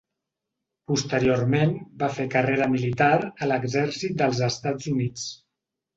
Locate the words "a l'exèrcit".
3.21-4.17